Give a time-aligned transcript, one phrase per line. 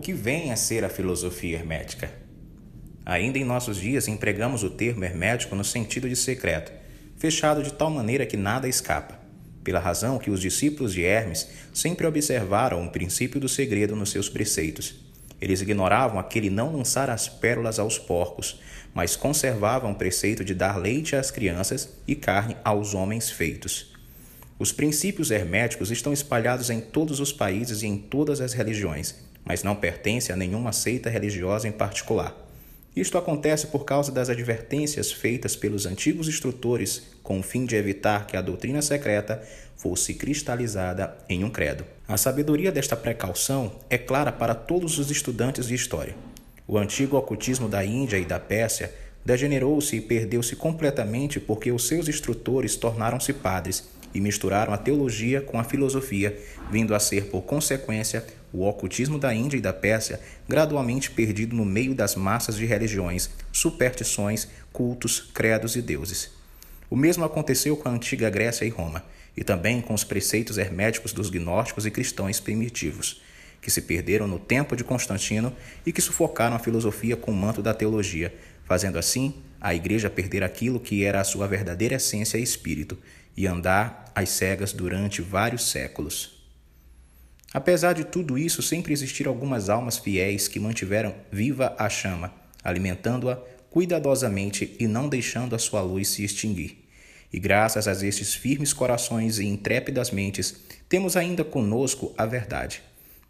[0.00, 2.10] Que vem a ser a filosofia hermética?
[3.04, 6.72] Ainda em nossos dias empregamos o termo hermético no sentido de secreto,
[7.18, 9.18] fechado de tal maneira que nada escapa,
[9.62, 14.30] pela razão que os discípulos de Hermes sempre observaram o princípio do segredo nos seus
[14.30, 14.94] preceitos.
[15.38, 18.58] Eles ignoravam aquele não lançar as pérolas aos porcos,
[18.94, 23.92] mas conservavam o preceito de dar leite às crianças e carne aos homens feitos.
[24.58, 29.64] Os princípios herméticos estão espalhados em todos os países e em todas as religiões, mas
[29.64, 32.32] não pertencem a nenhuma seita religiosa em particular.
[32.94, 38.28] Isto acontece por causa das advertências feitas pelos antigos instrutores com o fim de evitar
[38.28, 39.42] que a doutrina secreta
[39.76, 41.84] fosse cristalizada em um credo.
[42.06, 46.14] A sabedoria desta precaução é clara para todos os estudantes de história.
[46.64, 52.08] O antigo ocultismo da Índia e da Pérsia degenerou-se e perdeu-se completamente porque os seus
[52.08, 56.38] instrutores tornaram-se padres e misturaram a teologia com a filosofia,
[56.70, 61.64] vindo a ser, por consequência, o ocultismo da Índia e da Pérsia gradualmente perdido no
[61.64, 66.30] meio das massas de religiões, superstições, cultos, credos e deuses.
[66.88, 69.04] O mesmo aconteceu com a antiga Grécia e Roma,
[69.36, 73.22] e também com os preceitos herméticos dos gnósticos e cristãos primitivos,
[73.62, 75.54] que se perderam no tempo de Constantino
[75.86, 80.42] e que sufocaram a filosofia com o manto da teologia, fazendo assim a igreja perder
[80.42, 82.98] aquilo que era a sua verdadeira essência e espírito,
[83.36, 86.39] e andar às cegas durante vários séculos.
[87.52, 92.32] Apesar de tudo isso, sempre existiram algumas almas fiéis que mantiveram viva a chama,
[92.62, 93.36] alimentando-a
[93.70, 96.88] cuidadosamente e não deixando a sua luz se extinguir.
[97.32, 100.56] E graças a estes firmes corações e intrépidas mentes,
[100.88, 102.82] temos ainda conosco a verdade.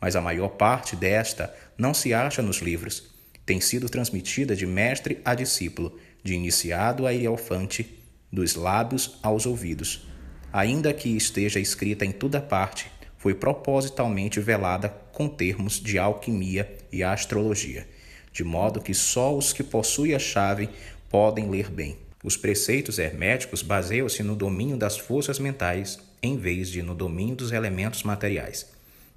[0.00, 3.10] Mas a maior parte desta não se acha nos livros.
[3.44, 7.98] Tem sido transmitida de mestre a discípulo, de iniciado a elefante,
[8.32, 10.06] dos lábios aos ouvidos.
[10.52, 17.02] Ainda que esteja escrita em toda parte, foi propositalmente velada com termos de alquimia e
[17.02, 17.86] astrologia,
[18.32, 20.70] de modo que só os que possuem a chave
[21.10, 21.98] podem ler bem.
[22.22, 27.52] Os preceitos herméticos baseiam-se no domínio das forças mentais em vez de no domínio dos
[27.52, 28.70] elementos materiais,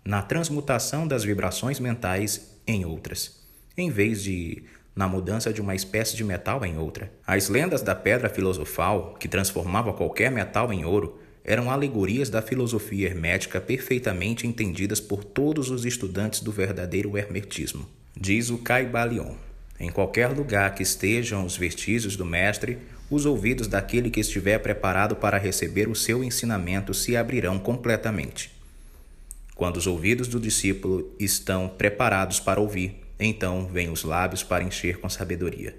[0.03, 3.39] na transmutação das vibrações mentais em outras,
[3.77, 4.63] em vez de
[4.95, 7.11] na mudança de uma espécie de metal em outra.
[7.25, 13.07] As lendas da pedra filosofal, que transformava qualquer metal em ouro, eram alegorias da filosofia
[13.07, 17.87] hermética perfeitamente entendidas por todos os estudantes do verdadeiro hermetismo.
[18.15, 19.35] Diz o Caibalion.
[19.79, 22.77] Em qualquer lugar que estejam os vestígios do Mestre,
[23.09, 28.51] os ouvidos daquele que estiver preparado para receber o seu ensinamento se abrirão completamente.
[29.55, 34.97] Quando os ouvidos do discípulo estão preparados para ouvir, então vêm os lábios para encher
[34.97, 35.75] com sabedoria.